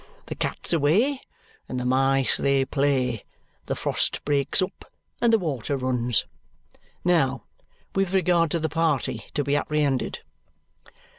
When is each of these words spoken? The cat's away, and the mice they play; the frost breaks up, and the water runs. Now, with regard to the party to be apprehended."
The 0.25 0.35
cat's 0.35 0.73
away, 0.73 1.21
and 1.69 1.79
the 1.79 1.85
mice 1.85 2.35
they 2.35 2.65
play; 2.65 3.23
the 3.67 3.75
frost 3.75 4.25
breaks 4.25 4.59
up, 4.59 4.91
and 5.21 5.31
the 5.31 5.37
water 5.37 5.77
runs. 5.77 6.25
Now, 7.03 7.43
with 7.93 8.11
regard 8.11 8.49
to 8.49 8.59
the 8.59 8.67
party 8.67 9.25
to 9.35 9.43
be 9.43 9.55
apprehended." 9.55 10.17